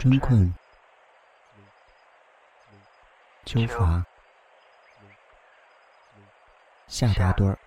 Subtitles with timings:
[0.00, 0.54] 春困、
[3.44, 4.06] 秋乏、
[6.86, 7.58] 夏打盹儿、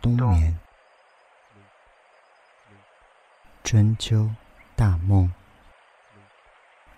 [0.00, 0.58] 冬眠、
[3.62, 4.28] 春秋
[4.74, 5.32] 大梦，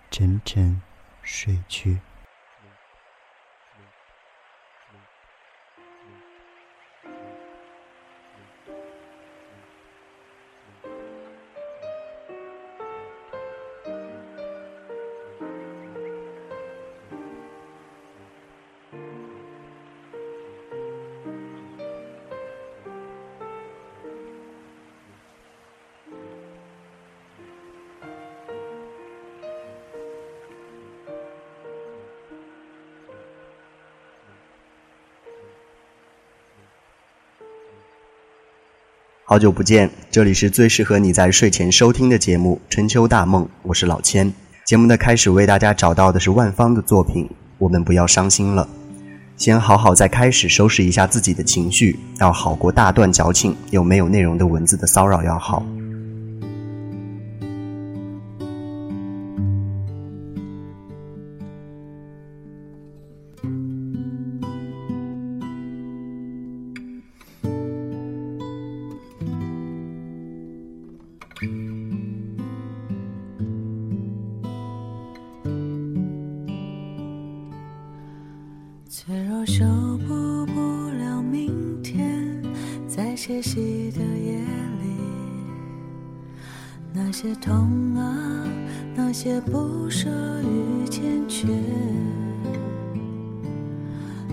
[0.09, 0.81] 沉沉
[1.21, 2.01] 睡去。
[39.27, 44.31] 好久不见，这里是最适合你在睡前收听的节目《春秋大梦》，我是老千。
[44.67, 47.25] 节目的开始为大家找到的是万芳的作品
[47.57, 48.69] 《我们不要伤心了》，
[49.35, 55.65] 先好好在开始收拾一下自己的情绪，要好过大段矫情又没有内容的文字的骚扰要好。
[79.45, 82.41] 脆弱修补不了明天，
[82.87, 84.39] 在歇息的夜
[84.81, 84.87] 里，
[86.91, 88.47] 那些痛啊，
[88.95, 90.09] 那些不舍
[90.41, 91.47] 与坚决，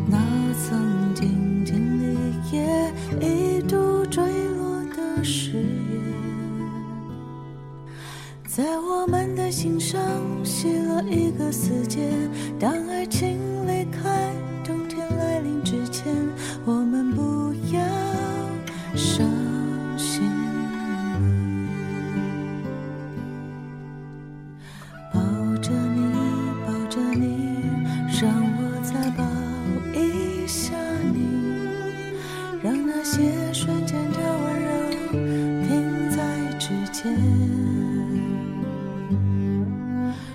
[0.08, 0.19] 那
[0.54, 2.16] 曾经经历
[2.50, 6.00] 也一度坠落的誓言，
[8.47, 10.00] 在我们的心上
[10.42, 12.10] 写了一个死结。
[12.58, 13.81] 当爱情离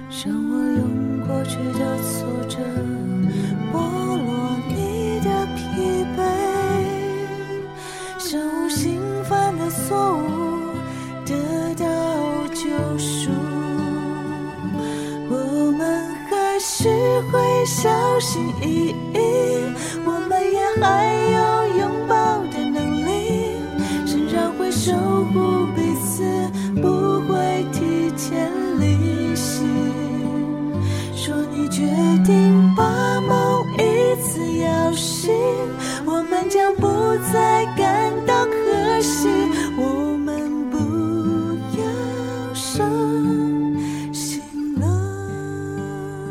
[0.09, 0.81] 让我用
[1.25, 2.57] 过去的挫折。
[3.72, 4.28] 剥落
[4.67, 5.59] 你的疲
[6.17, 6.19] 惫，
[8.17, 8.28] 身
[8.66, 10.19] 无心犯的错误
[11.25, 11.31] 得
[11.75, 11.85] 到
[12.47, 12.66] 救
[12.97, 13.29] 赎。
[15.29, 15.34] 我
[15.78, 15.81] 们
[16.29, 16.89] 还是
[17.31, 17.89] 会小
[18.19, 19.16] 心翼翼，
[20.05, 20.85] 我们也还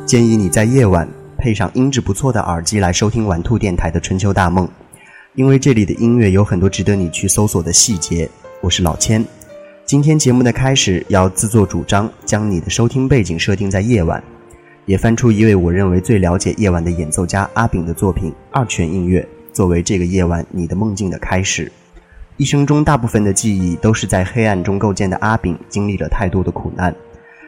[0.06, 1.06] 建议你在夜晚
[1.36, 4.64] 配上音质不错的耳机来收听玩兔电台的《春秋大梦》，
[5.34, 8.30] 因为这里的音乐有很多值得你去搜索的细节。
[8.60, 9.24] 我是老千，
[9.84, 14.22] 今天节目的开始要自作主张，将你的收听背景设定在夜晚。
[14.84, 19.20] 也翻出一位我认为最了解夜晚的演奏家阿炳的作品《二泉映月》，
[19.52, 21.70] 作为这个夜晚你的梦境的开始。
[22.36, 25.16] 一生中大部分的记忆都是在黑暗中构建的。
[25.16, 26.94] 阿炳经历了太多的苦难，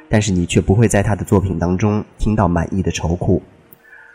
[0.09, 3.43] 但是你却不会在他的作品当中听到满意的愁苦。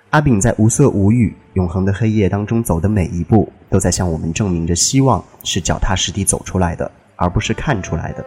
[0.10, 8.24] 阿炳在无色无语、永恒的黑夜当中走的每一步，都在向我们证明着希望是脚踏实地走出来的，而不是看出来的。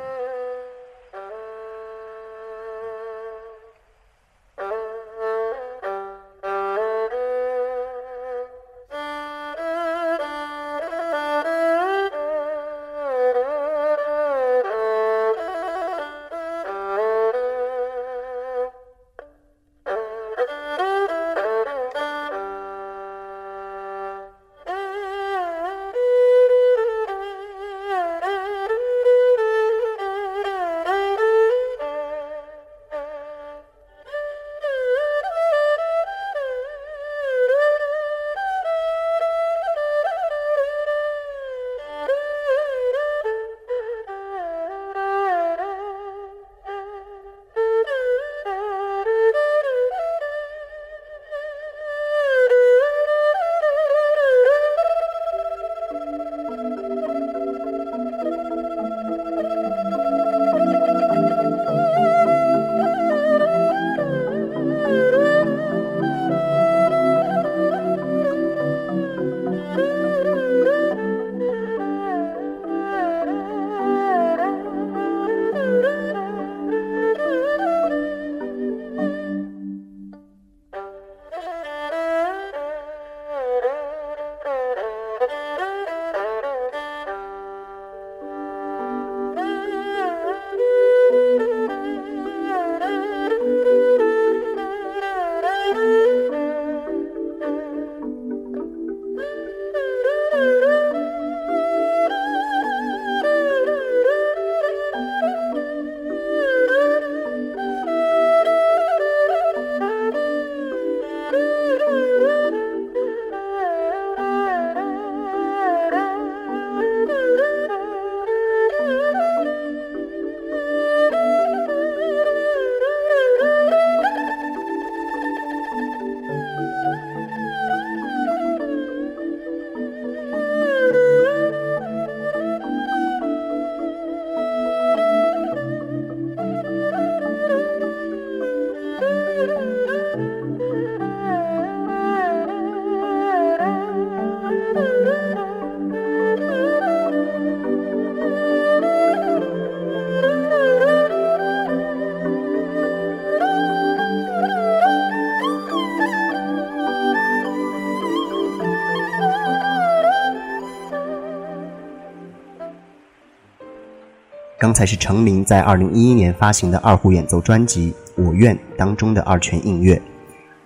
[164.59, 167.93] 刚才是程琳在二零一一年发行的二胡演奏专辑
[168.23, 170.01] 《我愿》当中的二泉映月。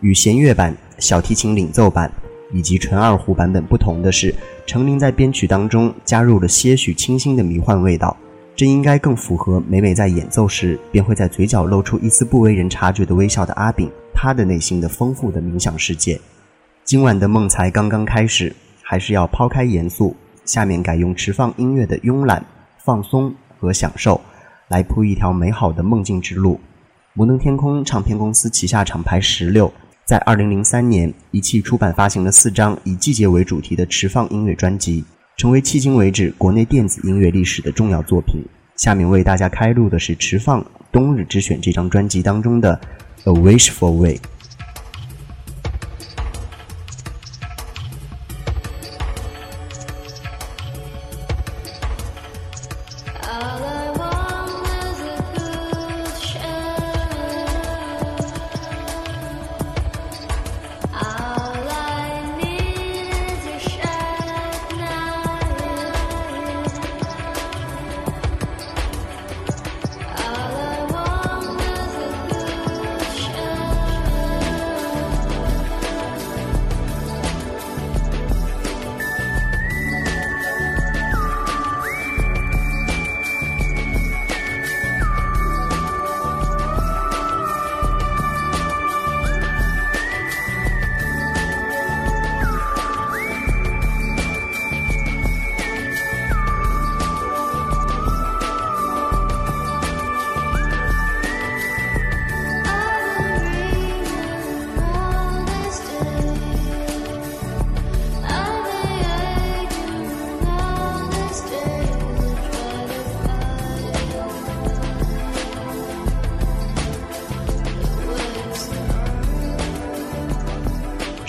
[0.01, 2.11] 与弦乐版、小提琴领奏版
[2.53, 4.33] 以及纯二胡版本不同的是，
[4.65, 8.17] 程琳在编曲当中加入了些许清新的迷幻味道，
[8.55, 16.19] 这应该更符合每每在演奏时便会在嘴角露出一丝不为人察觉的微笑的阿炳，他的内心的丰富的冥想世界。
[16.85, 20.15] 今晚的梦才刚刚开始，还是要抛开严肃，
[20.45, 22.45] 下面改用持放音乐的慵懒、
[22.79, 24.21] 放松和享受，
[24.69, 26.59] 来铺一条美好的梦境之路。
[27.13, 29.73] 摩登天空唱片公司旗下厂牌十六。
[30.07, 35.05] 在二零零三年，一汽出版发行了四张以季节为主题的持放音乐专辑，
[35.37, 38.43] 成为迄今为止国内电子音乐历史的重要作品。
[38.77, 42.81] 下面为大家开录的是持放《冬日之选》这张专辑当中的
[43.31, 44.17] 《A Wish for Way》。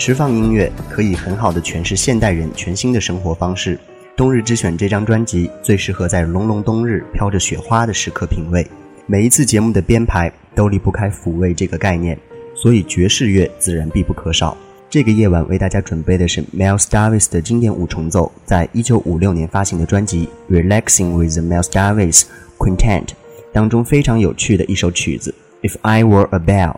[0.04, 3.78] 释放音乐可以很好的诠释现代人全新的生活方式。
[4.16, 8.66] 冬日之选这张专辑最适合在隆隆冬日飘着雪花的时刻品味。
[9.06, 12.18] 每一次节目的编排都离不开抚慰这个概念，
[12.52, 14.56] 所以爵士乐自然必不可少。
[14.90, 22.24] 这个夜晚为大家准备的是 Miles Davis 的经典五重奏，在一九五六年发行的专辑《Relaxing with the Miles Davis
[22.58, 23.04] Quintet》
[23.52, 25.32] 当中非常有趣的一首曲子
[25.68, 26.72] 《If I Were a Bell》。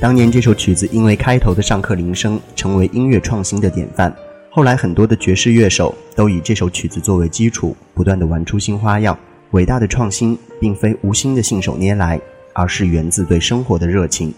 [0.00, 4.14] 当年这首曲子因为开头的上课铃声，成为音乐创新的典范。
[4.50, 9.18] 后来很多的爵士乐手都以这首曲子作为基础，不断的玩出新花样。
[9.52, 12.20] 伟大的创新并非无心的信手拈来，
[12.52, 14.34] 而是源自对生活的热情。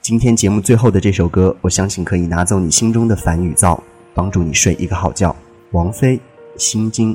[0.00, 3.82] 今天节目最后的这首歌，我相信可以拿走你心中的烦与躁，
[4.14, 5.34] 帮助你睡一个好觉。
[5.72, 6.16] 王菲
[6.56, 7.14] 《心经》。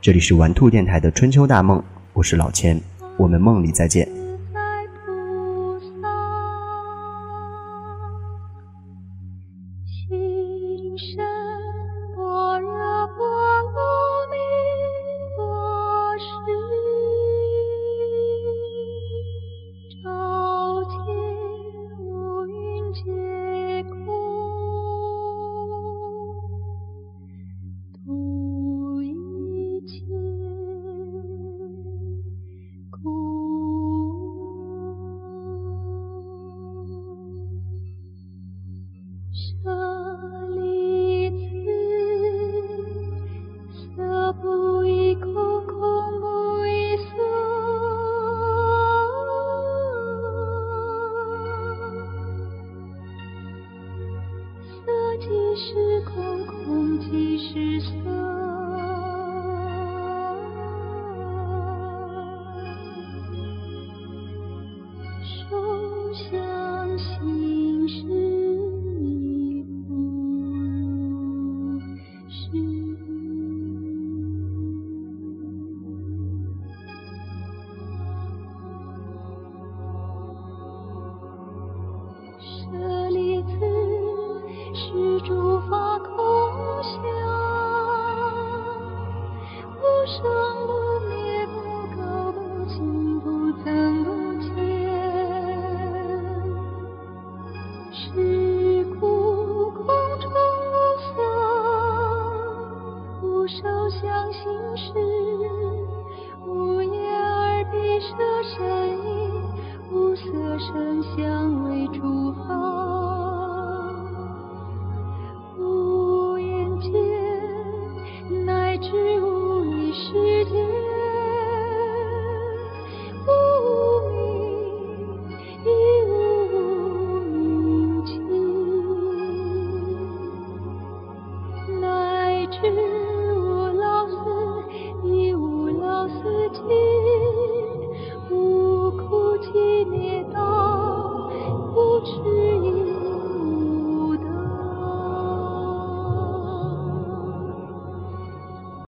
[0.00, 2.80] 这里是玩兔电台的春秋大梦，我是老千，
[3.18, 4.21] 我们梦里再见。